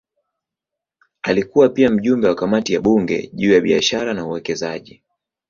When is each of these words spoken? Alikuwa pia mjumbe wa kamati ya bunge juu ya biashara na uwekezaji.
Alikuwa 1.21 1.69
pia 1.69 1.89
mjumbe 1.89 2.27
wa 2.27 2.35
kamati 2.35 2.73
ya 2.73 2.81
bunge 2.81 3.29
juu 3.33 3.53
ya 3.53 3.61
biashara 3.61 4.13
na 4.13 4.25
uwekezaji. 4.25 5.03